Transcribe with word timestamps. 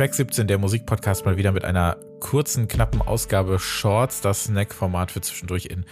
Track 0.00 0.14
17, 0.14 0.46
der 0.46 0.56
Musikpodcast, 0.56 1.26
mal 1.26 1.36
wieder 1.36 1.52
mit 1.52 1.62
einer 1.62 1.98
kurzen, 2.20 2.68
knappen 2.68 3.02
Ausgabe 3.02 3.58
Shorts, 3.58 4.22
das 4.22 4.44
Snack-Format 4.44 5.10
für 5.10 5.20
zwischendurch 5.20 5.66
in 5.66 5.84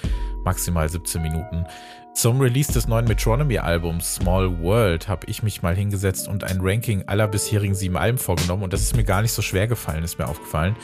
maximal 0.44 0.88
17 0.88 1.20
Minuten. 1.20 1.66
Zum 2.14 2.40
Release 2.40 2.72
des 2.72 2.88
neuen 2.88 3.04
Metronomy-Albums 3.04 4.14
Small 4.14 4.62
World 4.62 5.08
habe 5.08 5.26
ich 5.26 5.42
mich 5.42 5.60
mal 5.60 5.76
hingesetzt 5.76 6.26
und 6.26 6.42
ein 6.42 6.60
Ranking 6.62 7.04
aller 7.06 7.28
bisherigen 7.28 7.74
sieben 7.74 7.98
Alben 7.98 8.16
vorgenommen 8.16 8.62
und 8.62 8.72
das 8.72 8.80
ist 8.80 8.96
mir 8.96 9.04
gar 9.04 9.20
nicht 9.20 9.32
so 9.32 9.42
schwer 9.42 9.66
gefallen, 9.66 10.02
ist 10.02 10.18
mir 10.18 10.26
aufgefallen. 10.26 10.74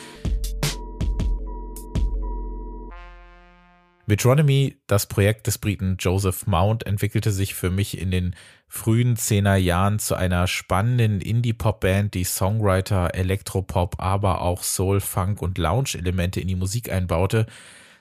Metronomy, 4.06 4.76
das 4.86 5.06
Projekt 5.06 5.46
des 5.46 5.56
Briten 5.56 5.96
Joseph 5.98 6.46
Mount, 6.46 6.84
entwickelte 6.84 7.32
sich 7.32 7.54
für 7.54 7.70
mich 7.70 7.98
in 7.98 8.10
den 8.10 8.36
frühen 8.68 9.16
Zehner 9.16 9.56
Jahren 9.56 9.98
zu 9.98 10.14
einer 10.14 10.46
spannenden 10.46 11.22
Indie-Pop-Band, 11.22 12.12
die 12.12 12.24
Songwriter, 12.24 13.14
Elektropop, 13.14 13.94
aber 13.98 14.42
auch 14.42 14.62
Soul, 14.62 15.00
Funk 15.00 15.40
und 15.40 15.56
Lounge-Elemente 15.56 16.38
in 16.40 16.48
die 16.48 16.56
Musik 16.56 16.92
einbaute, 16.92 17.46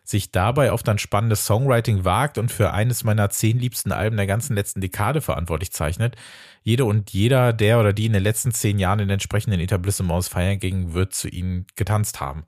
sich 0.04 0.32
dabei 0.32 0.74
auf 0.74 0.84
dann 0.84 0.98
spannendes 0.98 1.46
Songwriting 1.46 2.04
wagt 2.04 2.38
und 2.38 2.52
für 2.52 2.74
eines 2.74 3.06
meiner 3.06 3.30
zehn 3.30 3.58
liebsten 3.58 3.94
Alben 3.94 4.18
der 4.18 4.28
ganzen 4.28 4.58
letzten 4.58 4.82
Dekade 4.82 5.22
verantwortlich 5.22 5.72
zeichnet. 5.72 6.18
Jede 6.64 6.84
und 6.84 7.12
jeder, 7.12 7.54
der 7.54 7.80
oder 7.80 7.94
die 7.94 8.08
in 8.08 8.14
den 8.14 8.24
letzten 8.24 8.52
zehn 8.52 8.78
Jahren 8.78 9.00
in 9.00 9.10
entsprechenden 9.10 9.62
Etablissements 9.62 10.28
feiern 10.28 10.60
ging, 10.60 10.94
wird 10.94 11.14
zu 11.14 11.30
ihnen 11.30 11.66
getanzt 11.78 12.20
haben. 12.20 12.44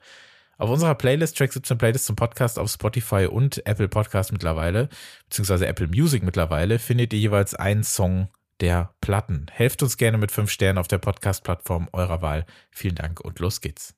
Auf 0.58 0.70
unserer 0.70 0.96
Playlist, 0.96 1.38
Track 1.38 1.52
17 1.52 1.78
Playlist 1.78 2.06
zum 2.06 2.16
Podcast 2.16 2.58
auf 2.58 2.70
Spotify 2.70 3.28
und 3.30 3.66
Apple 3.68 3.90
Podcast 3.90 4.32
mittlerweile, 4.32 4.90
beziehungsweise 5.28 5.68
Apple 5.68 5.88
Music 5.88 6.24
mittlerweile, 6.24 6.80
findet 6.80 7.12
ihr 7.14 7.20
jeweils 7.20 7.56
einen 7.56 7.84
Song 7.84 8.30
der 8.62 8.94
Platten. 9.02 9.48
Helft 9.52 9.84
uns 9.84 9.98
gerne 9.98 10.18
mit 10.18 10.32
fünf 10.32 10.50
Sternen 10.50 10.78
auf 10.78 10.88
der 10.88 11.00
Podcast-Plattform 11.00 11.90
eurer 11.92 12.22
Wahl. 12.22 12.46
Vielen 12.72 12.96
Dank 12.96 13.20
und 13.20 13.40
los 13.40 13.60
geht's. 13.60 13.96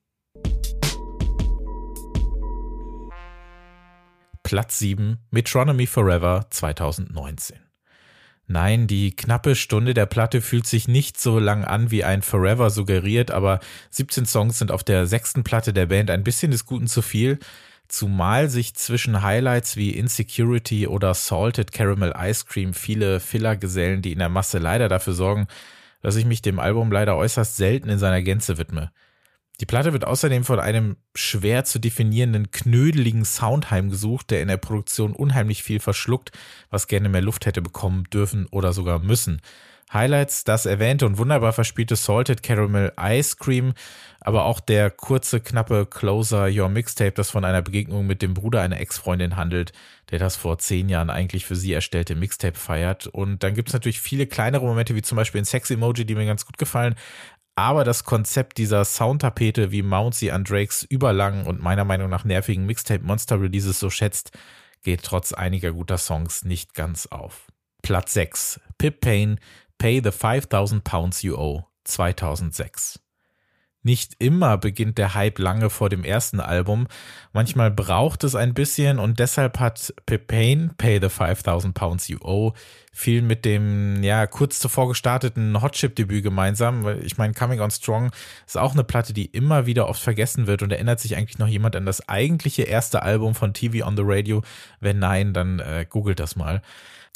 Platz 4.42 4.80
7 4.80 5.18
Metronomy 5.30 5.86
Forever 5.86 6.48
2019. 6.50 7.67
Nein, 8.50 8.88
die 8.88 9.14
knappe 9.14 9.56
Stunde 9.56 9.94
der 9.94 10.06
Platte 10.06 10.42
fühlt 10.42 10.66
sich 10.66 10.88
nicht 10.88 11.20
so 11.20 11.38
lang 11.38 11.66
an, 11.66 11.92
wie 11.92 12.06
ein 12.06 12.22
Forever 12.22 12.70
suggeriert, 12.70 13.30
aber 13.30 13.60
17 13.90 14.26
Songs 14.26 14.58
sind 14.58 14.72
auf 14.72 14.86
der 14.86 15.06
sechsten 15.06 15.44
Platte 15.44 15.74
der 15.74 15.88
Band 15.88 16.10
ein 16.10 16.24
bisschen 16.24 16.52
des 16.52 16.66
Guten 16.66 16.88
zu 16.88 17.02
viel, 17.02 17.40
zumal 17.90 18.50
sich 18.50 18.74
zwischen 18.74 19.22
Highlights 19.22 19.76
wie 19.76 19.92
Insecurity 19.92 20.88
oder 20.88 21.14
Salted 21.14 21.74
Caramel 21.74 22.14
Ice 22.18 22.46
Cream 22.48 22.74
viele 22.74 23.20
Filler 23.20 23.58
gesellen, 23.58 24.02
die 24.02 24.14
in 24.14 24.20
der 24.20 24.30
Masse 24.30 24.60
leider 24.60 24.88
dafür 24.88 25.14
sorgen, 25.14 25.48
dass 26.02 26.16
ich 26.16 26.26
mich 26.26 26.42
dem 26.42 26.60
Album 26.60 26.90
leider 26.90 27.18
äußerst 27.18 27.58
selten 27.58 27.90
in 27.90 28.00
seiner 28.00 28.22
Gänze 28.22 28.58
widme. 28.58 28.92
Die 29.60 29.66
Platte 29.66 29.92
wird 29.92 30.06
außerdem 30.06 30.44
von 30.44 30.60
einem 30.60 30.98
schwer 31.16 31.66
zu 31.66 31.80
definierenden, 31.80 32.52
knödeligen 32.52 33.26
Sound 33.26 33.72
heimgesucht, 33.72 34.30
der 34.30 34.42
in 34.42 34.50
der 34.50 34.58
Produktion 34.58 35.14
unheimlich 35.14 35.64
viel 35.64 35.80
verschluckt, 35.80 36.32
was 36.70 36.88
gerne 36.88 37.10
mehr 37.10 37.24
Luft 37.24 37.48
hätte 37.48 37.64
bekommen 37.64 38.04
dürfen 38.12 38.46
oder 38.52 38.72
sogar 38.72 39.00
müssen. 39.00 39.42
Highlights, 39.92 40.44
das 40.44 40.66
erwähnte 40.66 41.06
und 41.06 41.18
wunderbar 41.18 41.54
verspielte 41.54 41.96
Salted 41.96 42.44
Caramel 42.44 42.92
Ice 43.00 43.38
Cream, 43.40 43.74
aber 44.20 44.44
auch 44.44 44.60
der 44.60 44.92
kurze, 44.92 45.40
knappe 45.40 45.86
Closer 45.86 46.50
Your 46.52 46.68
Mixtape, 46.68 47.14
das 47.14 47.30
von 47.32 47.46
einer 47.46 47.62
Begegnung 47.62 48.06
mit 48.06 48.22
dem 48.22 48.34
Bruder 48.34 48.62
einer 48.62 48.82
Ex-Freundin 48.82 49.38
handelt, 49.38 49.72
der 50.12 50.20
das 50.20 50.36
vor 50.36 50.60
zehn 50.60 50.90
Jahren 50.90 51.10
eigentlich 51.10 51.46
für 51.46 51.56
sie 51.56 51.72
erstellte 51.72 52.16
Mixtape 52.16 52.60
feiert. 52.60 53.08
Und 53.08 53.44
dann 53.44 53.54
gibt 53.54 53.70
es 53.70 53.74
natürlich 53.74 54.02
viele 54.02 54.28
kleinere 54.28 54.66
Momente, 54.66 54.94
wie 54.94 55.02
zum 55.02 55.16
Beispiel 55.16 55.40
ein 55.40 55.46
Sex-Emoji, 55.46 56.04
die 56.04 56.16
mir 56.16 56.26
ganz 56.26 56.46
gut 56.46 56.58
gefallen, 56.58 56.96
aber 57.58 57.84
das 57.84 58.04
Konzept 58.04 58.60
dieser 58.60 58.86
Soundtapete, 58.86 59.72
wie 59.72 59.82
Mount 59.82 60.14
sie 60.14 60.32
an 60.32 60.44
Drakes 60.44 60.84
überlangen 60.84 61.48
und 61.48 61.60
meiner 61.60 61.86
Meinung 61.86 62.08
nach 62.08 62.24
nervigen 62.24 62.68
Mixtape 62.68 63.04
Monster 63.04 63.42
Releases 63.42 63.80
so 63.80 63.90
schätzt, 63.90 64.32
geht 64.84 65.02
trotz 65.02 65.34
einiger 65.34 65.72
guter 65.72 65.98
Songs 65.98 66.46
nicht 66.46 66.76
ganz 66.76 67.08
auf. 67.08 67.48
Platz 67.82 68.14
6. 68.14 68.62
Pip 68.78 69.02
Payne, 69.02 69.38
Pay 69.80 70.02
the 70.04 70.12
5000 70.12 70.84
Pounds 70.84 71.24
You 71.24 71.36
Owe, 71.36 71.66
2006. 71.86 73.00
Nicht 73.88 74.16
immer 74.20 74.58
beginnt 74.58 74.98
der 74.98 75.14
Hype 75.14 75.40
lange 75.40 75.70
vor 75.70 75.88
dem 75.88 76.04
ersten 76.04 76.42
Album. 76.42 76.88
Manchmal 77.32 77.72
braucht 77.72 78.26
es 78.26 78.36
ein 78.36 78.54
bisschen 78.54 79.00
und 79.00 79.18
deshalb 79.18 79.62
hat 79.62 79.94
Pip 80.06 80.28
Payne, 80.28 80.72
Pay 80.78 81.00
the 81.02 81.08
5000 81.08 81.74
Pounds 81.74 82.10
You 82.10 82.18
Owe, 82.20 82.52
viel 82.92 83.22
mit 83.22 83.46
dem, 83.46 84.04
ja, 84.04 84.28
kurz 84.28 84.60
zuvor 84.60 84.90
gestarteten 84.90 85.62
Hotchip-Debüt 85.62 86.22
gemeinsam. 86.22 86.84
Weil 86.84 87.02
ich 87.06 87.18
meine, 87.18 87.34
Coming 87.34 87.62
on 87.62 87.72
Strong 87.72 88.12
ist 88.46 88.58
auch 88.58 88.74
eine 88.74 88.84
Platte, 88.84 89.14
die 89.14 89.28
immer 89.28 89.66
wieder 89.66 89.88
oft 89.88 90.02
vergessen 90.02 90.48
wird 90.48 90.64
und 90.64 90.74
erinnert 90.74 91.00
sich 91.00 91.16
eigentlich 91.16 91.40
noch 91.40 91.48
jemand 91.48 91.78
an 91.78 91.86
das 91.86 92.10
eigentliche 92.10 92.64
erste 92.64 93.04
Album 93.04 93.36
von 93.36 93.54
TV 93.54 93.88
on 93.88 93.96
the 93.96 94.04
Radio? 94.06 94.44
Wenn 94.82 95.00
nein, 95.00 95.32
dann 95.32 95.60
äh, 95.60 95.86
googelt 95.90 96.20
das 96.20 96.36
mal. 96.36 96.62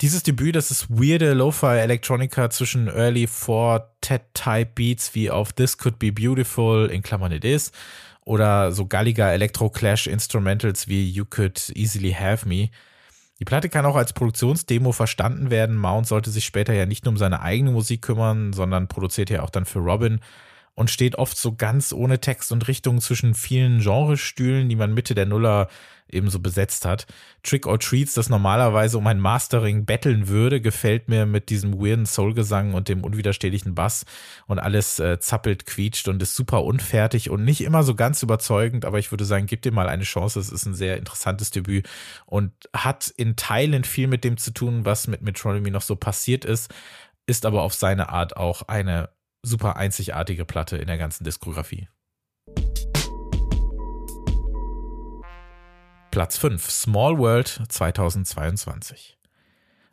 Dieses 0.02 0.24
Debüt, 0.24 0.56
das 0.56 0.72
ist 0.72 0.90
weirde 0.90 1.34
Lo-Fi 1.34 1.78
Electronica 1.78 2.50
zwischen 2.50 2.88
Early 2.88 3.28
4 3.28 3.88
Ted-Type 4.02 4.72
Beats 4.74 5.14
wie 5.14 5.30
auf 5.30 5.54
This 5.54 5.78
Could 5.78 6.00
Be 6.00 6.12
Beautiful 6.12 6.90
in 6.90 7.04
Klammern 7.04 7.32
It 7.32 7.46
Is 7.46 7.72
oder 8.26 8.72
so 8.72 8.88
galliger 8.88 9.32
Electro-Clash 9.32 10.08
Instrumentals 10.08 10.88
wie 10.88 11.08
You 11.08 11.26
Could 11.26 11.72
Easily 11.76 12.14
Have 12.14 12.50
Me. 12.50 12.70
Die 13.40 13.46
Platte 13.46 13.70
kann 13.70 13.86
auch 13.86 13.96
als 13.96 14.14
Produktionsdemo 14.14 14.92
verstanden 14.92 15.52
werden. 15.52 15.78
Mount 15.78 16.08
sollte 16.08 16.32
sich 16.32 16.46
später 16.46 16.74
ja 16.74 16.88
nicht 16.88 17.06
nur 17.06 17.12
um 17.12 17.18
seine 17.18 17.44
eigene 17.44 17.70
Musik 17.70 18.02
kümmern, 18.02 18.54
sondern 18.54 18.88
produziert 18.88 19.30
ja 19.30 19.44
auch 19.44 19.52
dann 19.52 19.66
für 19.66 19.80
Robin 19.80 20.20
und 20.76 20.90
steht 20.90 21.16
oft 21.18 21.38
so 21.38 21.56
ganz 21.56 21.94
ohne 21.94 22.20
Text 22.20 22.52
und 22.52 22.68
Richtung 22.68 23.02
zwischen 23.02 23.34
vielen 23.34 23.80
Genrestühlen, 23.82 24.70
die 24.70 24.76
man 24.76 24.94
Mitte 24.94 25.16
der 25.16 25.26
Nuller 25.26 25.68
ebenso 26.14 26.40
besetzt 26.40 26.86
hat. 26.86 27.08
Trick 27.44 27.66
or 27.66 27.80
Treats, 27.80 28.14
das 28.14 28.30
normalerweise 28.30 28.98
um 28.98 29.08
ein 29.08 29.20
Mastering 29.20 29.86
betteln 29.86 30.28
würde, 30.28 30.62
gefällt 30.62 31.08
mir 31.10 31.26
mit 31.26 31.50
diesem 31.50 31.80
weirden 31.80 32.06
Soul-Gesang 32.06 32.74
und 32.74 32.90
dem 32.90 33.04
unwiderstehlichen 33.04 33.76
Bass 33.76 34.06
und 34.48 34.60
alles 34.60 35.00
äh, 35.00 35.20
zappelt, 35.20 35.66
quietscht 35.66 36.08
und 36.08 36.22
ist 36.22 36.36
super 36.36 36.64
unfertig 36.64 37.30
und 37.30 37.44
nicht 37.44 37.62
immer 37.62 37.84
so 37.84 37.96
ganz 37.96 38.22
überzeugend, 38.24 38.86
aber 38.86 39.00
ich 39.00 39.12
würde 39.12 39.26
sagen, 39.26 39.46
gib 39.46 39.62
dir 39.62 39.72
mal 39.72 39.90
eine 39.90 40.04
Chance. 40.04 40.40
Es 40.40 40.52
ist 40.52 40.66
ein 40.66 40.76
sehr 40.76 40.98
interessantes 40.98 41.52
Debüt 41.52 41.88
und 42.26 42.52
hat 42.76 43.08
in 43.08 43.36
Teilen 43.36 43.84
viel 43.84 44.08
mit 44.08 44.24
dem 44.24 44.38
zu 44.38 44.52
tun, 44.52 44.86
was 44.86 45.08
mit 45.08 45.22
Metronomy 45.22 45.72
noch 45.72 45.82
so 45.82 45.96
passiert 45.96 46.46
ist, 46.46 46.74
ist 47.26 47.46
aber 47.46 47.62
auf 47.62 47.74
seine 47.74 48.10
Art 48.10 48.36
auch 48.36 48.64
eine 48.64 49.10
super 49.44 49.76
einzigartige 49.76 50.46
Platte 50.46 50.78
in 50.78 50.88
der 50.88 50.98
ganzen 50.98 51.24
Diskografie. 51.24 51.88
Platz 56.12 56.38
5 56.38 56.70
Small 56.70 57.18
World 57.18 57.62
2022. 57.70 59.18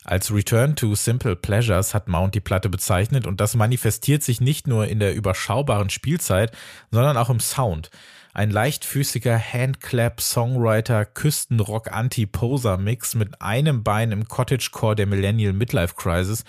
Als 0.05 0.33
Return 0.33 0.75
to 0.75 0.95
Simple 0.95 1.37
Pleasures 1.37 1.95
hat 1.95 2.09
Mount 2.09 2.35
die 2.35 2.41
Platte 2.41 2.69
bezeichnet 2.69 3.27
und 3.27 3.41
das 3.41 3.55
manifestiert 3.55 4.23
sich 4.23 4.41
nicht 4.41 4.67
nur 4.67 4.89
in 4.89 5.01
der 5.01 5.15
überschaubaren 5.15 5.91
Spielzeit, 5.91 6.57
sondern 6.91 7.17
auch 7.17 7.31
im 7.31 7.41
Sound. 7.41 7.91
Ein 8.33 8.51
leichtfüßiger 8.51 9.39
Handclap-Songwriter 9.39 11.05
Küstenrock-Anti-Poser-Mix 11.05 13.17
mit 13.17 13.43
einem 13.43 13.83
Bein 13.83 14.13
im 14.13 14.29
Cottagecore 14.29 14.97
der 14.97 15.07
Millennial 15.07 15.53
Midlife 15.53 15.95
Crisis 15.95 16.45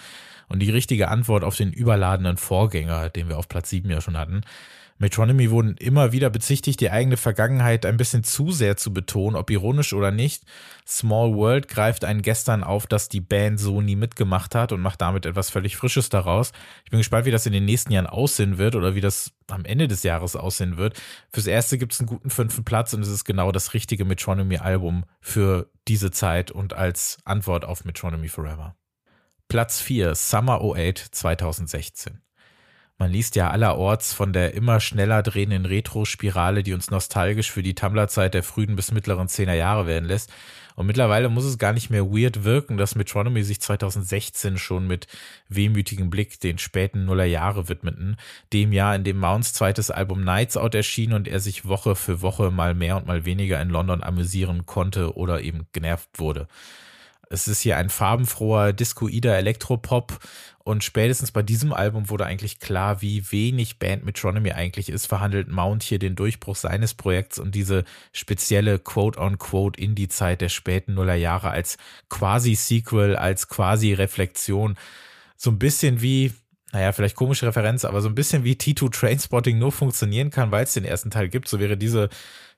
und 0.50 0.60
die 0.60 0.72
richtige 0.72 1.08
Antwort 1.08 1.44
auf 1.44 1.56
den 1.56 1.72
überladenen 1.72 2.38
Vorgänger, 2.38 3.10
den 3.10 3.30
wir 3.30 3.38
auf 3.38 3.48
Platz 3.48 3.70
7 3.70 3.90
ja 3.90 4.02
schon 4.02 4.18
hatten. 4.18 4.42
Metronomy 5.02 5.50
wurden 5.50 5.78
immer 5.78 6.12
wieder 6.12 6.30
bezichtigt, 6.30 6.82
die 6.82 6.92
eigene 6.92 7.16
Vergangenheit 7.16 7.86
ein 7.86 7.96
bisschen 7.96 8.26
zu 8.26 8.52
sehr 8.52 8.76
zu 8.76 8.92
betonen, 8.94 9.38
ob 9.38 9.50
ironisch 9.50 9.94
oder 9.94 10.12
nicht. 10.12 10.44
Small 10.86 11.36
World 11.36 11.70
greift 11.70 12.04
einen 12.04 12.22
gestern 12.22 12.66
auf, 12.66 12.86
dass 12.86 13.08
die 13.08 13.22
Band 13.22 13.62
so 13.62 13.80
nie 13.80 13.96
mitgemacht 13.96 14.56
hat 14.56 14.74
und 14.74 14.82
macht 14.82 15.00
damit 15.00 15.26
etwas 15.26 15.50
völlig 15.52 15.78
Frisches 15.78 16.10
daraus. 16.10 16.52
Ich 16.84 16.92
bin 16.92 17.00
gespannt, 17.00 17.26
wie 17.26 17.32
das 17.32 17.46
in 17.46 17.54
den 17.54 17.64
nächsten 17.64 17.94
Jahren 17.94 18.08
aussehen 18.08 18.58
wird 18.58 18.76
oder 18.76 18.94
wie 18.94 19.02
das 19.02 19.32
am 19.48 19.64
Ende 19.64 19.88
des 19.88 20.04
Jahres 20.04 20.36
aussehen 20.36 20.76
wird. 20.76 21.02
Fürs 21.32 21.48
erste 21.48 21.78
gibt 21.78 21.94
es 21.94 22.02
einen 22.02 22.08
guten 22.08 22.30
fünften 22.30 22.66
Platz 22.66 22.94
und 22.94 23.02
es 23.02 23.08
ist 23.08 23.24
genau 23.24 23.54
das 23.54 23.74
richtige 23.74 24.04
Metronomy-Album 24.04 25.06
für 25.22 25.70
diese 25.88 26.12
Zeit 26.12 26.52
und 26.52 26.74
als 26.74 27.20
Antwort 27.24 27.64
auf 27.64 27.86
Metronomy 27.86 28.28
Forever. 28.28 28.76
Platz 29.50 29.82
4 29.82 30.14
Summer 30.14 30.62
08 30.62 31.00
2016. 31.00 32.22
Man 33.00 33.12
liest 33.12 33.36
ja 33.36 33.50
allerorts 33.50 34.14
von 34.14 34.32
der 34.32 34.54
immer 34.54 34.80
schneller 34.80 35.24
drehenden 35.24 35.66
Retro-Spirale, 35.66 36.62
die 36.62 36.74
uns 36.74 36.92
nostalgisch 36.92 37.50
für 37.50 37.64
die 37.64 37.74
Tumblr-Zeit 37.74 38.36
der 38.36 38.44
frühen 38.44 38.76
bis 38.76 38.92
mittleren 38.92 39.28
Zehner 39.28 39.56
Jahre 39.56 39.88
werden 39.88 40.06
lässt. 40.06 40.32
Und 40.76 40.86
mittlerweile 40.86 41.30
muss 41.30 41.46
es 41.46 41.58
gar 41.58 41.74
nicht 41.74 41.90
mehr 41.90 42.12
weird 42.12 42.44
wirken, 42.44 42.78
dass 42.78 42.94
Metronomy 42.94 43.42
sich 43.42 43.60
2016 43.60 44.60
schon 44.60 44.86
mit 44.86 45.08
wehmütigem 45.48 46.12
Blick 46.12 46.40
den 46.40 46.60
späten 46.60 47.06
Nullerjahre 47.06 47.70
widmeten, 47.70 48.18
dem 48.54 48.72
Jahr, 48.72 48.96
in 48.96 49.04
dem 49.04 49.18
Mounts 49.18 49.54
zweites 49.54 49.90
Album 49.90 50.24
Nights 50.24 50.58
Out 50.58 50.76
erschien 50.76 51.12
und 51.12 51.28
er 51.28 51.40
sich 51.40 51.68
Woche 51.68 51.96
für 51.96 52.22
Woche 52.22 52.52
mal 52.52 52.76
mehr 52.76 52.98
und 52.98 53.08
mal 53.08 53.26
weniger 53.26 53.60
in 53.60 53.70
London 53.70 54.04
amüsieren 54.04 54.68
konnte 54.68 55.18
oder 55.18 55.42
eben 55.42 55.66
genervt 55.72 56.20
wurde. 56.20 56.48
Es 57.32 57.48
ist 57.48 57.62
hier 57.62 57.78
ein 57.78 57.92
farbenfroher 57.92 58.74
Discoider 58.74 59.38
Elektropop 59.38 60.18
und 60.64 60.84
spätestens 60.84 61.32
bei 61.32 61.44
diesem 61.44 61.74
Album 61.74 62.10
wurde 62.10 62.26
eigentlich 62.26 62.60
klar, 62.60 63.04
wie 63.04 63.32
wenig 63.32 63.78
Band 63.78 64.04
Metronomy 64.04 64.52
eigentlich 64.52 64.90
ist. 64.90 65.06
Verhandelt 65.06 65.48
Mount 65.48 65.84
hier 65.84 66.00
den 66.00 66.16
Durchbruch 66.16 66.56
seines 66.56 66.96
Projekts 66.96 67.38
und 67.38 67.54
diese 67.54 67.86
spezielle 68.14 68.80
Quote-on-Quote 68.80 69.80
Indie-Zeit 69.80 70.42
der 70.42 70.50
späten 70.50 70.96
Nullerjahre 70.96 71.52
als 71.52 71.78
quasi 72.10 72.56
Sequel, 72.56 73.16
als 73.16 73.48
quasi 73.48 73.94
Reflexion. 73.94 74.76
So 75.38 75.52
ein 75.52 75.60
bisschen 75.60 76.02
wie 76.02 76.34
naja, 76.72 76.92
vielleicht 76.92 77.16
komische 77.16 77.48
Referenz, 77.48 77.84
aber 77.84 78.02
so 78.02 78.10
ein 78.10 78.16
bisschen 78.16 78.44
wie 78.44 78.54
T2 78.54 78.92
Trainspotting 78.92 79.58
nur 79.58 79.72
funktionieren 79.72 80.30
kann, 80.30 80.52
weil 80.52 80.64
es 80.64 80.74
den 80.74 80.86
ersten 80.86 81.10
Teil 81.10 81.28
gibt, 81.28 81.48
so 81.48 81.60
wäre 81.60 81.78
diese, 81.78 82.10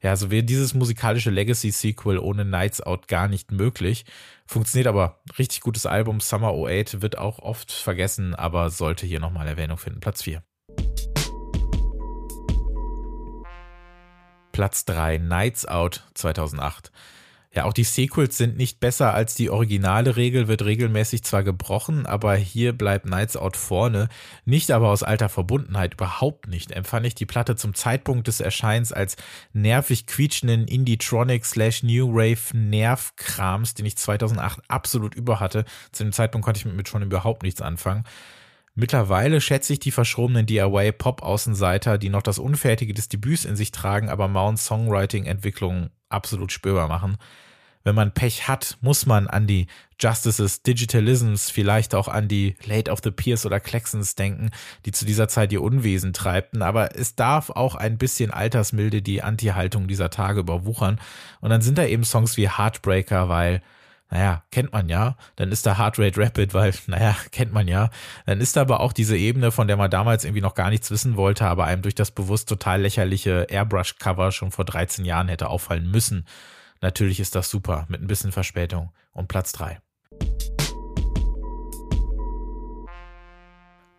ja, 0.01 0.15
so 0.17 0.29
wäre 0.29 0.43
dieses 0.43 0.73
musikalische 0.73 1.29
Legacy-Sequel 1.29 2.19
ohne 2.19 2.43
Nights 2.43 2.81
Out 2.81 3.07
gar 3.07 3.29
nicht 3.29 3.51
möglich. 3.51 4.05
Funktioniert 4.45 4.87
aber 4.87 5.21
richtig 5.39 5.61
gutes 5.61 5.85
Album. 5.85 6.19
Summer 6.19 6.53
08 6.53 7.01
wird 7.01 7.17
auch 7.17 7.39
oft 7.39 7.71
vergessen, 7.71 8.35
aber 8.35 8.69
sollte 8.69 9.05
hier 9.05 9.21
nochmal 9.21 9.47
Erwähnung 9.47 9.77
finden. 9.77 10.01
Platz 10.01 10.23
4. 10.23 10.43
Platz 14.51 14.83
3, 14.83 15.19
Nights 15.19 15.65
Out 15.65 16.03
2008. 16.15 16.91
Ja, 17.53 17.65
auch 17.65 17.73
die 17.73 17.83
Sequels 17.83 18.37
sind 18.37 18.55
nicht 18.55 18.79
besser 18.79 19.13
als 19.13 19.35
die 19.35 19.49
originale 19.49 20.15
Regel, 20.15 20.47
wird 20.47 20.63
regelmäßig 20.63 21.23
zwar 21.23 21.43
gebrochen, 21.43 22.05
aber 22.05 22.35
hier 22.35 22.71
bleibt 22.71 23.05
Nights 23.05 23.35
Out 23.35 23.57
vorne. 23.57 24.07
Nicht 24.45 24.71
aber 24.71 24.87
aus 24.87 25.03
alter 25.03 25.27
Verbundenheit, 25.27 25.95
überhaupt 25.95 26.47
nicht. 26.47 26.71
Empfand 26.71 27.05
ich 27.05 27.13
die 27.13 27.25
Platte 27.25 27.57
zum 27.57 27.73
Zeitpunkt 27.73 28.27
des 28.27 28.39
Erscheins 28.39 28.93
als 28.93 29.17
nervig 29.51 30.07
quietschenden 30.07 30.65
Indie-Tronic 30.65 31.43
slash 31.45 31.83
New 31.83 32.09
Rave 32.09 32.39
Nervkrams, 32.53 33.73
den 33.73 33.85
ich 33.85 33.97
2008 33.97 34.61
absolut 34.69 35.13
über 35.13 35.41
hatte. 35.41 35.65
Zu 35.91 36.05
dem 36.05 36.13
Zeitpunkt 36.13 36.45
konnte 36.45 36.59
ich 36.59 36.73
mit 36.73 36.87
schon 36.87 37.01
überhaupt 37.01 37.43
nichts 37.43 37.61
anfangen. 37.61 38.05
Mittlerweile 38.75 39.41
schätze 39.41 39.73
ich 39.73 39.79
die 39.79 39.91
verschrobenen 39.91 40.45
DIY-Pop-Außenseiter, 40.45 41.97
die 41.97 42.07
noch 42.07 42.21
das 42.21 42.39
Unfertige 42.39 42.93
des 42.93 43.09
Debüts 43.09 43.43
in 43.43 43.57
sich 43.57 43.71
tragen, 43.71 44.07
aber 44.07 44.29
Mounts 44.29 44.63
Songwriting-Entwicklung 44.63 45.89
absolut 46.11 46.51
spürbar 46.51 46.87
machen. 46.87 47.17
Wenn 47.83 47.95
man 47.95 48.13
Pech 48.13 48.47
hat, 48.47 48.77
muss 48.81 49.05
man 49.05 49.27
an 49.27 49.47
die 49.47 49.65
Justices, 49.99 50.61
Digitalisms, 50.61 51.49
vielleicht 51.49 51.95
auch 51.95 52.07
an 52.07 52.27
die 52.27 52.55
Late 52.63 52.91
of 52.91 52.99
the 53.03 53.11
Peers 53.11 53.45
oder 53.45 53.59
Klecksons 53.59 54.15
denken, 54.15 54.51
die 54.85 54.91
zu 54.91 55.05
dieser 55.05 55.27
Zeit 55.27 55.51
ihr 55.51 55.61
Unwesen 55.61 56.13
treibten. 56.13 56.61
Aber 56.61 56.95
es 56.95 57.15
darf 57.15 57.49
auch 57.49 57.75
ein 57.75 57.97
bisschen 57.97 58.31
Altersmilde 58.31 59.01
die 59.01 59.23
Anti-Haltung 59.23 59.87
dieser 59.87 60.09
Tage 60.09 60.41
überwuchern. 60.41 60.99
Und 61.39 61.49
dann 61.49 61.61
sind 61.61 61.77
da 61.77 61.85
eben 61.85 62.03
Songs 62.03 62.37
wie 62.37 62.49
Heartbreaker, 62.49 63.29
weil 63.29 63.61
naja, 64.11 64.43
kennt 64.51 64.73
man 64.73 64.89
ja. 64.89 65.15
Dann 65.37 65.51
ist 65.51 65.65
da 65.65 65.77
Heart 65.77 65.97
Rate 65.97 66.21
Rapid, 66.21 66.53
weil, 66.53 66.73
naja, 66.87 67.15
kennt 67.31 67.53
man 67.53 67.67
ja. 67.67 67.89
Dann 68.25 68.41
ist 68.41 68.57
da 68.57 68.61
aber 68.61 68.81
auch 68.81 68.93
diese 68.93 69.17
Ebene, 69.17 69.51
von 69.51 69.67
der 69.67 69.77
man 69.77 69.89
damals 69.89 70.25
irgendwie 70.25 70.41
noch 70.41 70.53
gar 70.53 70.69
nichts 70.69 70.91
wissen 70.91 71.15
wollte, 71.15 71.45
aber 71.45 71.65
einem 71.65 71.81
durch 71.81 71.95
das 71.95 72.11
bewusst 72.11 72.49
total 72.49 72.81
lächerliche 72.81 73.47
Airbrush-Cover 73.49 74.31
schon 74.31 74.51
vor 74.51 74.65
13 74.65 75.05
Jahren 75.05 75.29
hätte 75.29 75.49
auffallen 75.49 75.89
müssen. 75.89 76.25
Natürlich 76.81 77.19
ist 77.19 77.35
das 77.35 77.49
super, 77.49 77.85
mit 77.87 78.01
ein 78.01 78.07
bisschen 78.07 78.33
Verspätung. 78.33 78.91
Und 79.13 79.27
Platz 79.27 79.53
3. 79.53 79.79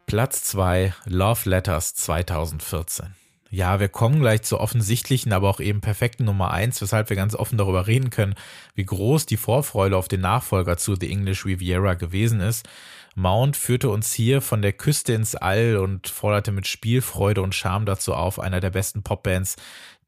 Platz 0.07 0.45
2, 0.45 0.93
Love 1.07 1.49
Letters 1.49 1.95
2014 1.95 3.22
ja, 3.53 3.81
wir 3.81 3.91
kommen 3.91 4.21
gleich 4.21 4.43
zur 4.43 4.61
offensichtlichen, 4.61 5.31
aber 5.35 5.51
auch 5.51 5.61
eben 5.61 5.83
perfekten 5.83 6.25
Nummer 6.25 6.53
eins, 6.53 6.81
weshalb 6.81 7.11
wir 7.11 7.17
ganz 7.17 7.35
offen 7.35 7.59
darüber 7.59 7.87
reden 7.87 8.09
können, 8.09 8.35
wie 8.75 8.87
groß 8.87 9.27
die 9.27 9.37
Vorfreude 9.37 9.99
auf 9.99 10.09
den 10.09 10.23
Nachfolger 10.23 10.79
zu 10.79 10.97
The 10.99 11.13
English 11.13 11.45
Riviera 11.45 11.93
gewesen 11.93 12.41
ist. 12.41 12.67
Mount 13.15 13.59
führte 13.59 13.91
uns 13.91 14.11
hier 14.15 14.41
von 14.41 14.63
der 14.63 14.73
Küste 14.73 15.13
ins 15.13 15.35
All 15.35 15.77
und 15.77 16.09
forderte 16.09 16.51
mit 16.51 16.67
Spielfreude 16.67 17.43
und 17.43 17.55
Charme 17.55 17.85
dazu 17.85 18.15
auf, 18.15 18.41
einer 18.41 18.61
der 18.61 18.71
besten 18.71 19.03
Popbands 19.03 19.57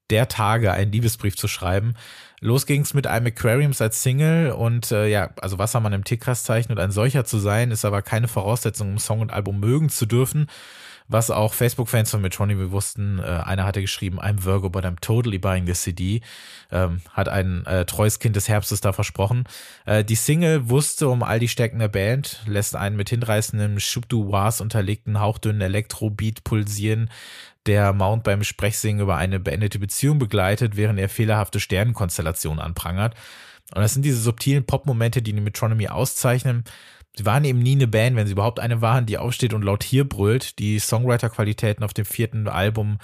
der 0.08 0.29
Tage 0.29 0.73
einen 0.73 0.93
Liebesbrief 0.93 1.37
zu 1.37 1.46
schreiben. 1.46 1.96
Los 2.41 2.64
ging's 2.64 2.94
mit 2.94 3.06
einem 3.06 3.26
Aquariums 3.26 3.82
als 3.82 4.02
Single 4.02 4.52
und 4.52 4.91
äh, 4.91 5.06
ja, 5.06 5.31
also 5.43 5.58
Wassermann 5.58 5.93
im 5.93 6.05
Tickras 6.05 6.44
zeichnet, 6.44 6.79
ein 6.79 6.93
solcher 6.93 7.26
zu 7.26 7.38
sein, 7.38 7.70
ist 7.73 7.85
aber 7.85 8.00
keine 8.00 8.29
Voraussetzung, 8.29 8.93
um 8.93 8.99
Song 8.99 9.20
und 9.20 9.35
Album 9.35 9.61
mögen 9.61 9.91
zu 9.91 10.06
dürfen 10.06 10.46
was 11.06 11.30
auch 11.30 11.52
Facebook-Fans 11.52 12.10
von 12.10 12.22
Metronomy 12.22 12.70
wussten. 12.70 13.18
Äh, 13.18 13.22
einer 13.22 13.64
hatte 13.64 13.80
geschrieben, 13.80 14.20
I'm 14.20 14.44
Virgo, 14.44 14.70
but 14.70 14.84
I'm 14.84 15.00
totally 15.00 15.38
buying 15.38 15.66
this 15.66 15.82
CD. 15.82 16.22
Ähm, 16.72 17.00
hat 17.12 17.28
ein 17.28 17.66
äh, 17.66 17.84
treues 17.84 18.18
Kind 18.18 18.36
des 18.36 18.48
Herbstes 18.48 18.80
da 18.80 18.92
versprochen. 18.92 19.44
Äh, 19.84 20.04
die 20.04 20.14
Single 20.14 20.68
wusste 20.70 21.08
um 21.08 21.22
all 21.22 21.38
die 21.38 21.48
Stärken 21.48 21.78
der 21.78 21.88
Band, 21.88 22.42
lässt 22.46 22.74
einen 22.74 22.96
mit 22.96 23.10
hinreißendem 23.10 23.78
Schubduas 23.80 24.60
unterlegten 24.60 25.20
hauchdünnen 25.20 25.60
Elektrobeat 25.60 26.42
pulsieren, 26.44 27.10
der 27.66 27.92
Mount 27.92 28.24
beim 28.24 28.44
Sprechsingen 28.44 29.02
über 29.02 29.16
eine 29.16 29.40
beendete 29.40 29.78
Beziehung 29.78 30.18
begleitet, 30.18 30.76
während 30.76 30.98
er 30.98 31.08
fehlerhafte 31.08 31.60
Sternenkonstellationen 31.60 32.60
anprangert. 32.60 33.14
Und 33.74 33.80
das 33.80 33.94
sind 33.94 34.04
diese 34.04 34.20
subtilen 34.20 34.64
Pop-Momente, 34.66 35.22
die 35.22 35.32
die 35.32 35.40
Metronomy 35.40 35.88
auszeichnen. 35.88 36.64
Sie 37.16 37.25
waren 37.25 37.44
eben 37.44 37.61
nie 37.61 37.76
eine 37.76 37.87
Band, 37.87 38.16
wenn 38.16 38.26
sie 38.26 38.32
überhaupt 38.32 38.58
eine 38.58 38.81
waren, 38.81 39.06
die 39.06 39.19
aufsteht 39.19 39.55
und 39.55 39.62
laut 39.62 39.84
hier 39.84 40.08
brüllt. 40.08 40.58
Die 40.58 40.78
Songwriter-Qualitäten 40.78 41.84
auf 41.84 41.94
dem 41.94 42.05
vierten 42.05 42.49
Album 42.49 42.99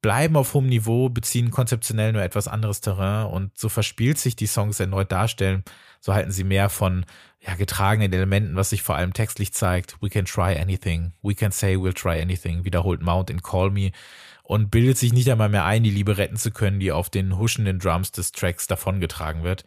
bleiben 0.00 0.36
auf 0.36 0.54
hohem 0.54 0.66
Niveau, 0.66 1.10
beziehen 1.10 1.50
konzeptionell 1.50 2.12
nur 2.12 2.22
etwas 2.22 2.48
anderes 2.48 2.80
Terrain 2.80 3.26
und 3.26 3.56
so 3.58 3.68
verspielt 3.68 4.18
sich 4.18 4.34
die 4.34 4.46
Songs 4.46 4.80
erneut 4.80 5.12
darstellen. 5.12 5.62
So 6.00 6.14
halten 6.14 6.32
sie 6.32 6.44
mehr 6.44 6.70
von 6.70 7.04
ja, 7.40 7.54
getragenen 7.54 8.10
Elementen, 8.10 8.56
was 8.56 8.70
sich 8.70 8.82
vor 8.82 8.96
allem 8.96 9.12
textlich 9.12 9.52
zeigt. 9.52 9.96
We 10.00 10.08
can 10.08 10.24
try 10.24 10.58
anything. 10.58 11.12
We 11.22 11.34
can 11.34 11.52
say 11.52 11.76
we'll 11.76 11.92
try 11.92 12.20
anything, 12.20 12.64
wiederholt 12.64 13.02
Mount 13.02 13.28
in 13.28 13.42
Call 13.42 13.70
Me 13.70 13.92
und 14.42 14.70
bildet 14.70 14.98
sich 14.98 15.12
nicht 15.12 15.30
einmal 15.30 15.48
mehr 15.48 15.64
ein, 15.64 15.82
die 15.82 15.90
Liebe 15.90 16.16
retten 16.16 16.36
zu 16.36 16.50
können, 16.50 16.80
die 16.80 16.92
auf 16.92 17.10
den 17.10 17.38
huschenden 17.38 17.78
Drums 17.78 18.10
des 18.12 18.32
Tracks 18.32 18.66
davongetragen 18.66 19.42
wird. 19.42 19.64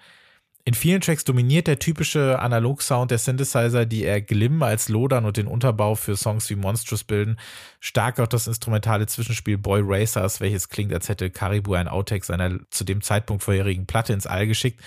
In 0.65 0.73
vielen 0.73 1.01
Tracks 1.01 1.25
dominiert 1.25 1.67
der 1.67 1.77
typische 1.77 2.39
Analog-Sound 2.39 3.11
der 3.11 3.17
Synthesizer, 3.17 3.85
die 3.85 4.03
eher 4.03 4.21
Glim 4.21 4.63
als 4.63 4.87
Lodern 4.87 5.25
und 5.25 5.35
den 5.35 5.47
Unterbau 5.47 5.95
für 5.95 6.15
Songs 6.15 6.49
wie 6.49 6.55
Monstrous 6.55 7.03
bilden. 7.03 7.37
Stark 7.81 8.17
auch 8.21 8.27
das 8.27 8.47
instrumentale 8.47 9.05
Zwischenspiel 9.05 9.57
Boy 9.57 9.81
Racers, 9.83 10.39
welches 10.39 10.69
klingt, 10.69 10.93
als 10.93 11.09
hätte 11.09 11.29
Caribou 11.29 11.73
ein 11.73 11.89
Outtake 11.89 12.23
seiner 12.25 12.59
zu 12.69 12.85
dem 12.85 13.01
Zeitpunkt 13.01 13.43
vorherigen 13.43 13.87
Platte 13.87 14.13
ins 14.13 14.25
All 14.25 14.47
geschickt. 14.47 14.81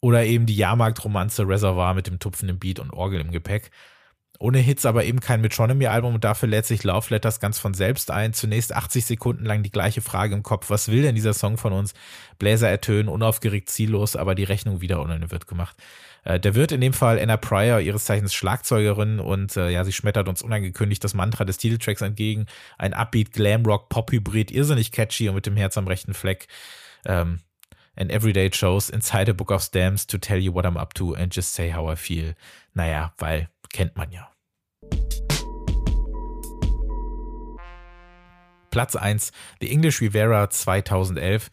Oder 0.00 0.24
eben 0.24 0.46
die 0.46 0.54
Jahrmarkt-Romanze 0.54 1.48
Reservoir 1.48 1.94
mit 1.94 2.06
dem 2.06 2.20
tupfenden 2.20 2.60
Beat 2.60 2.78
und 2.78 2.92
Orgel 2.92 3.20
im 3.20 3.32
Gepäck. 3.32 3.72
Ohne 4.40 4.58
Hits 4.58 4.86
aber 4.86 5.04
eben 5.04 5.18
kein 5.18 5.40
Metronomy-Album 5.40 6.14
und 6.14 6.22
dafür 6.22 6.48
lädt 6.48 6.64
sich 6.64 6.84
Love 6.84 7.06
Letters 7.10 7.40
ganz 7.40 7.58
von 7.58 7.74
selbst 7.74 8.12
ein. 8.12 8.32
Zunächst 8.32 8.72
80 8.72 9.04
Sekunden 9.04 9.44
lang 9.44 9.64
die 9.64 9.70
gleiche 9.70 10.00
Frage 10.00 10.34
im 10.34 10.44
Kopf. 10.44 10.70
Was 10.70 10.88
will 10.88 11.02
denn 11.02 11.16
dieser 11.16 11.34
Song 11.34 11.58
von 11.58 11.72
uns? 11.72 11.92
Bläser 12.38 12.68
ertönen, 12.68 13.08
unaufgeregt, 13.08 13.68
ziellos, 13.68 14.14
aber 14.14 14.36
die 14.36 14.44
Rechnung 14.44 14.80
wieder 14.80 15.02
ohne 15.02 15.30
wird 15.32 15.48
gemacht. 15.48 15.76
Äh, 16.22 16.38
der 16.38 16.54
wird 16.54 16.70
in 16.70 16.80
dem 16.80 16.92
Fall 16.92 17.18
Anna 17.18 17.36
Pryor, 17.36 17.80
ihres 17.80 18.04
Zeichens 18.04 18.32
Schlagzeugerin 18.32 19.18
und 19.18 19.56
äh, 19.56 19.70
ja, 19.70 19.82
sie 19.84 19.92
schmettert 19.92 20.28
uns 20.28 20.42
unangekündigt 20.42 21.02
das 21.02 21.14
Mantra 21.14 21.44
des 21.44 21.58
Titeltracks 21.58 22.02
entgegen. 22.02 22.46
Ein 22.78 22.94
Upbeat, 22.94 23.32
Glamrock, 23.32 23.88
Pop-Hybrid, 23.88 24.52
irrsinnig 24.52 24.92
catchy 24.92 25.28
und 25.28 25.34
mit 25.34 25.46
dem 25.46 25.56
Herz 25.56 25.76
am 25.76 25.88
rechten 25.88 26.14
Fleck. 26.14 26.46
Ähm, 27.04 27.40
and 27.96 28.12
everyday 28.12 28.48
chose 28.50 28.92
inside 28.92 29.28
a 29.28 29.34
book 29.34 29.50
of 29.50 29.62
stamps 29.62 30.06
to 30.06 30.18
tell 30.18 30.38
you 30.38 30.54
what 30.54 30.64
I'm 30.64 30.78
up 30.78 30.94
to 30.94 31.14
and 31.14 31.34
just 31.34 31.54
say 31.54 31.74
how 31.74 31.92
I 31.92 31.96
feel. 31.96 32.34
Naja, 32.74 33.12
weil 33.18 33.48
kennt 33.72 33.96
man 33.96 34.10
ja. 34.10 34.30
Platz 38.70 38.96
1, 38.96 39.32
The 39.60 39.70
English 39.70 40.00
Rivera 40.00 40.50
2011. 40.50 41.50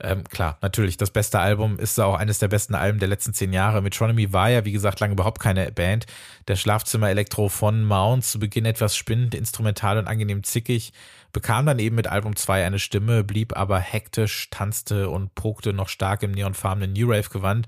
Ähm, 0.00 0.24
klar, 0.24 0.58
natürlich, 0.60 0.96
das 0.96 1.10
beste 1.10 1.38
Album 1.38 1.78
ist 1.78 1.98
auch 2.00 2.16
eines 2.16 2.38
der 2.38 2.48
besten 2.48 2.74
Alben 2.74 2.98
der 2.98 3.08
letzten 3.08 3.32
zehn 3.32 3.52
Jahre. 3.52 3.80
Metronomy 3.80 4.32
war 4.32 4.50
ja, 4.50 4.64
wie 4.64 4.72
gesagt, 4.72 5.00
lange 5.00 5.14
überhaupt 5.14 5.40
keine 5.40 5.70
Band. 5.70 6.06
Der 6.48 6.56
Schlafzimmer-Elektro 6.56 7.48
von 7.48 7.84
Mount 7.84 8.24
zu 8.24 8.38
Beginn 8.38 8.66
etwas 8.66 8.96
spinnend, 8.96 9.34
instrumental 9.34 9.98
und 9.98 10.08
angenehm 10.08 10.42
zickig, 10.42 10.92
bekam 11.32 11.66
dann 11.66 11.78
eben 11.78 11.96
mit 11.96 12.08
Album 12.08 12.34
2 12.34 12.66
eine 12.66 12.78
Stimme, 12.78 13.24
blieb 13.24 13.56
aber 13.56 13.78
hektisch, 13.78 14.50
tanzte 14.50 15.08
und 15.08 15.34
pokte 15.34 15.72
noch 15.72 15.88
stark 15.88 16.22
im 16.22 16.32
neonfarbenen 16.32 16.92
New 16.92 17.10
Rave-Gewand. 17.10 17.66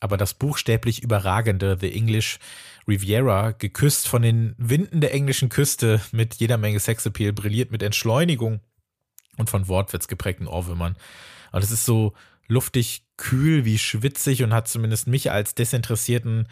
Aber 0.00 0.16
das 0.16 0.32
buchstäblich 0.32 1.02
überragende 1.02 1.76
The 1.78 1.94
English 1.94 2.38
Riviera, 2.88 3.52
geküsst 3.52 4.08
von 4.08 4.22
den 4.22 4.54
Winden 4.58 5.00
der 5.00 5.14
englischen 5.14 5.48
Küste 5.48 6.00
mit 6.12 6.36
jeder 6.36 6.58
Menge 6.58 6.80
Sexappeal, 6.80 7.32
brilliert 7.32 7.70
mit 7.70 7.82
Entschleunigung 7.82 8.60
und 9.36 9.50
von 9.50 9.68
Wortwitz 9.68 10.08
geprägten 10.08 10.46
Ohrwürmern. 10.46 10.96
Und 11.52 11.64
es 11.64 11.70
ist 11.70 11.84
so 11.84 12.14
luftig 12.46 13.04
kühl 13.16 13.64
wie 13.64 13.78
schwitzig 13.78 14.42
und 14.42 14.52
hat 14.52 14.68
zumindest 14.68 15.06
mich 15.06 15.30
als 15.30 15.54
desinteressierten 15.54 16.48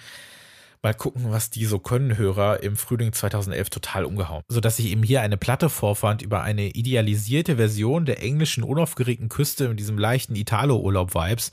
mal 0.83 0.95
gucken, 0.95 1.31
was 1.31 1.51
die 1.51 1.65
so 1.65 1.79
können, 1.79 2.17
Hörer 2.17 2.63
im 2.63 2.77
Frühling 2.77 3.13
2011 3.13 3.71
total 3.71 4.05
umgehauen. 4.05 4.43
Sodass 4.49 4.79
ich 4.79 4.87
eben 4.87 5.03
hier 5.03 5.23
eine 5.23 5.37
Platte 5.37 5.69
vorfand 5.69 6.23
über 6.23 6.43
eine 6.43 6.69
idealisierte 6.69 7.57
Version 7.57 8.05
der 8.05 8.23
englischen 8.23 8.63
unaufgeregten 8.63 9.29
Küste 9.29 9.69
mit 9.69 9.81
diesem 9.81 9.99
leichten 9.99 10.37
Italo-Urlaub-Vibes, 10.37 11.51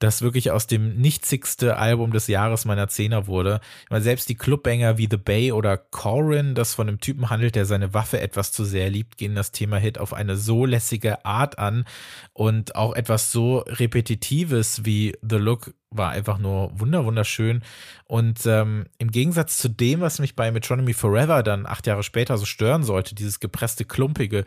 das 0.00 0.22
wirklich 0.22 0.50
aus 0.50 0.66
dem 0.66 0.96
nichtigste 0.96 1.76
Album 1.76 2.12
des 2.12 2.26
Jahres 2.26 2.64
meiner 2.64 2.88
Zehner 2.88 3.26
wurde. 3.26 3.60
Ich 3.84 3.90
meine, 3.90 4.02
selbst 4.02 4.28
die 4.28 4.34
Clubbanger 4.34 4.98
wie 4.98 5.08
The 5.08 5.18
Bay 5.18 5.52
oder 5.52 5.76
Corin, 5.76 6.54
das 6.54 6.74
von 6.74 6.88
einem 6.88 7.00
Typen 7.00 7.30
handelt, 7.30 7.54
der 7.54 7.66
seine 7.66 7.94
Waffe 7.94 8.18
etwas 8.18 8.50
zu 8.50 8.64
sehr 8.64 8.90
liebt, 8.90 9.18
gehen 9.18 9.34
das 9.34 9.52
Thema 9.52 9.76
Hit 9.76 9.98
auf 9.98 10.14
eine 10.14 10.36
so 10.36 10.64
lässige 10.64 11.24
Art 11.24 11.58
an 11.58 11.84
und 12.32 12.74
auch 12.74 12.94
etwas 12.96 13.30
so 13.30 13.58
repetitives 13.58 14.84
wie 14.84 15.16
The 15.22 15.36
Look 15.36 15.74
war 15.90 16.10
einfach 16.10 16.38
nur 16.38 16.78
wunder 16.78 17.04
wunderschön 17.04 17.62
und 18.06 18.46
ähm, 18.46 18.86
im 18.98 19.10
Gegensatz 19.10 19.58
zu 19.58 19.68
dem, 19.68 20.00
was 20.00 20.20
mich 20.20 20.36
bei 20.36 20.50
Metronomy 20.52 20.94
Forever 20.94 21.42
dann 21.42 21.66
acht 21.66 21.86
Jahre 21.86 22.04
später 22.04 22.38
so 22.38 22.46
stören 22.46 22.84
sollte, 22.84 23.14
dieses 23.14 23.40
gepresste 23.40 23.84
klumpige, 23.84 24.44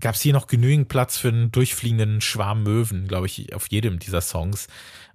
gab 0.00 0.14
es 0.14 0.20
hier 0.20 0.32
noch 0.32 0.46
genügend 0.46 0.88
Platz 0.88 1.18
für 1.18 1.28
einen 1.28 1.50
durchfliegenden 1.50 2.20
Schwarm 2.20 2.62
Möwen, 2.62 3.08
glaube 3.08 3.26
ich, 3.26 3.54
auf 3.54 3.68
jedem 3.68 3.98
dieser 3.98 4.20
Songs. 4.20 4.68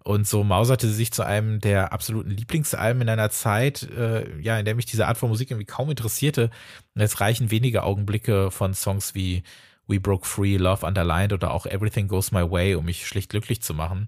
Und 0.03 0.27
so 0.27 0.43
mauserte 0.43 0.87
sie 0.87 0.93
sich 0.93 1.13
zu 1.13 1.25
einem 1.25 1.61
der 1.61 1.93
absoluten 1.93 2.31
Lieblingsalben 2.31 3.01
in 3.01 3.09
einer 3.09 3.29
Zeit, 3.29 3.83
äh, 3.83 4.37
ja, 4.41 4.59
in 4.59 4.65
der 4.65 4.75
mich 4.75 4.85
diese 4.85 5.07
Art 5.07 5.17
von 5.17 5.29
Musik 5.29 5.51
irgendwie 5.51 5.65
kaum 5.65 5.89
interessierte. 5.89 6.49
Und 6.93 7.01
jetzt 7.01 7.21
reichen 7.21 7.51
wenige 7.51 7.83
Augenblicke 7.83 8.51
von 8.51 8.73
Songs 8.73 9.15
wie 9.15 9.43
We 9.87 10.01
Broke 10.01 10.27
Free, 10.27 10.57
Love 10.57 10.85
Underlined 10.85 11.31
oder 11.31 11.51
auch 11.51 11.65
Everything 11.65 12.09
Goes 12.09 12.31
My 12.31 12.49
Way, 12.49 12.75
um 12.75 12.85
mich 12.85 13.07
schlicht 13.07 13.29
glücklich 13.29 13.61
zu 13.61 13.73
machen. 13.73 14.07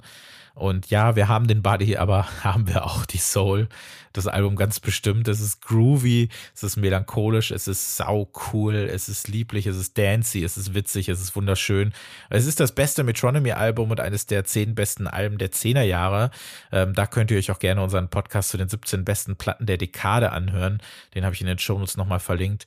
Und 0.56 0.90
ja, 0.90 1.18
wir 1.18 1.28
haben 1.28 1.48
den 1.48 1.62
Body, 1.62 1.98
aber 1.98 2.28
haben 2.44 2.68
wir 2.68 2.86
auch 2.86 3.06
die 3.06 3.18
Soul. 3.18 3.68
Das 4.14 4.28
Album 4.28 4.56
ganz 4.56 4.80
bestimmt. 4.80 5.28
Es 5.28 5.42
ist 5.42 5.62
groovy, 5.62 6.30
es 6.56 6.64
ist 6.64 6.78
melancholisch, 6.78 7.52
es 7.52 7.68
ist 7.68 7.98
sau 7.98 8.32
cool, 8.54 8.76
es 8.76 9.10
ist 9.10 9.28
lieblich, 9.28 9.68
es 9.68 9.76
ist 9.76 9.98
dancy, 9.98 10.42
es 10.42 10.56
ist 10.58 10.74
witzig, 10.74 11.10
es 11.10 11.20
ist 11.20 11.36
wunderschön. 11.36 11.94
Es 12.30 12.46
ist 12.46 12.62
das 12.62 12.72
beste 12.72 13.04
Metronomy-Album 13.04 13.92
und 13.92 14.00
eines 14.00 14.26
der 14.26 14.46
zehn 14.46 14.74
besten 14.74 15.08
Alben 15.08 15.38
der 15.38 15.52
Zehnerjahre. 15.52 16.32
Ähm, 16.72 16.94
da 16.94 17.06
könnt 17.06 17.30
ihr 17.30 17.38
euch 17.38 17.52
auch 17.52 17.60
gerne 17.60 17.84
unseren 17.84 18.10
Podcast 18.10 18.50
zu 18.50 18.58
den 18.58 18.70
17 18.70 19.04
besten 19.04 19.36
Platten 19.36 19.66
der 19.66 19.78
Dekade 19.78 20.32
anhören. 20.32 20.82
Den 21.14 21.26
habe 21.26 21.36
ich 21.36 21.42
in 21.42 21.48
den 21.48 21.60
Shownotes 21.60 21.98
nochmal 21.98 22.22
verlinkt. 22.22 22.66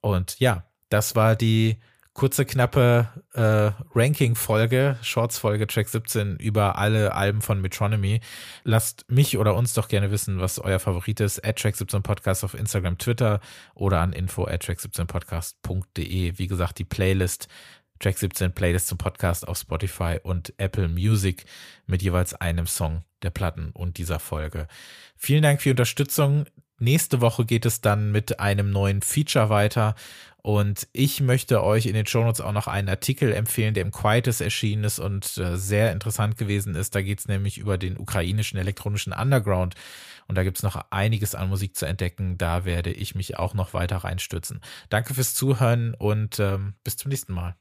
Und 0.00 0.38
ja, 0.38 0.62
das 0.90 1.16
war 1.16 1.34
die 1.34 1.78
kurze, 2.18 2.44
knappe 2.44 3.08
äh, 3.32 3.70
Ranking-Folge, 3.94 4.98
Shorts-Folge, 5.02 5.68
Track 5.68 5.88
17 5.88 6.36
über 6.36 6.76
alle 6.76 7.14
Alben 7.14 7.40
von 7.40 7.60
Metronomy. 7.60 8.20
Lasst 8.64 9.04
mich 9.08 9.38
oder 9.38 9.54
uns 9.54 9.72
doch 9.72 9.86
gerne 9.86 10.10
wissen, 10.10 10.40
was 10.40 10.58
euer 10.58 10.80
Favorit 10.80 11.20
ist. 11.20 11.44
At 11.46 11.60
Track 11.60 11.76
17 11.76 12.02
Podcast 12.02 12.42
auf 12.42 12.54
Instagram, 12.54 12.98
Twitter 12.98 13.40
oder 13.74 14.00
an 14.00 14.12
info 14.12 14.44
at 14.46 14.64
track 14.64 14.80
17 14.80 15.06
podcast.de. 15.06 16.38
Wie 16.38 16.46
gesagt, 16.48 16.80
die 16.80 16.84
Playlist 16.84 17.46
Track 18.00 18.18
17 18.18 18.52
Playlist 18.52 18.88
zum 18.88 18.98
Podcast 18.98 19.46
auf 19.46 19.58
Spotify 19.58 20.18
und 20.20 20.52
Apple 20.58 20.88
Music 20.88 21.44
mit 21.86 22.02
jeweils 22.02 22.34
einem 22.34 22.66
Song 22.66 23.04
der 23.22 23.30
Platten 23.30 23.70
und 23.70 23.96
dieser 23.96 24.18
Folge. 24.18 24.66
Vielen 25.16 25.42
Dank 25.42 25.60
für 25.62 25.68
die 25.68 25.72
Unterstützung. 25.72 26.46
Nächste 26.78 27.20
Woche 27.20 27.44
geht 27.44 27.66
es 27.66 27.80
dann 27.80 28.12
mit 28.12 28.40
einem 28.40 28.70
neuen 28.70 29.02
Feature 29.02 29.50
weiter. 29.50 29.94
Und 30.40 30.86
ich 30.92 31.20
möchte 31.20 31.62
euch 31.62 31.86
in 31.86 31.94
den 31.94 32.06
Shownotes 32.06 32.40
auch 32.40 32.52
noch 32.52 32.68
einen 32.68 32.88
Artikel 32.88 33.32
empfehlen, 33.32 33.74
der 33.74 33.84
im 33.84 33.90
Quietus 33.90 34.40
erschienen 34.40 34.84
ist 34.84 34.98
und 34.98 35.36
äh, 35.36 35.56
sehr 35.56 35.92
interessant 35.92 36.38
gewesen 36.38 36.74
ist. 36.74 36.94
Da 36.94 37.02
geht 37.02 37.18
es 37.18 37.28
nämlich 37.28 37.58
über 37.58 37.76
den 37.76 37.98
ukrainischen 37.98 38.58
elektronischen 38.58 39.12
Underground. 39.12 39.74
Und 40.28 40.38
da 40.38 40.44
gibt 40.44 40.58
es 40.58 40.62
noch 40.62 40.76
einiges 40.90 41.34
an 41.34 41.48
Musik 41.48 41.76
zu 41.76 41.86
entdecken. 41.86 42.38
Da 42.38 42.64
werde 42.64 42.92
ich 42.92 43.14
mich 43.14 43.38
auch 43.38 43.54
noch 43.54 43.74
weiter 43.74 43.98
reinstürzen. 43.98 44.60
Danke 44.88 45.14
fürs 45.14 45.34
Zuhören 45.34 45.94
und 45.94 46.38
ähm, 46.38 46.74
bis 46.84 46.96
zum 46.96 47.10
nächsten 47.10 47.32
Mal. 47.32 47.56